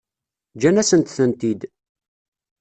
Ǧǧan-asent-tent-id. 0.55 1.61